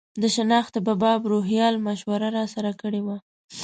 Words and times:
د 0.21 0.23
شنختې 0.35 0.79
په 0.87 0.93
باب 1.01 1.21
روهیال 1.31 1.75
مشوره 1.87 2.27
راسره 2.37 2.71
کړې 2.81 3.01
وه. 3.05 3.17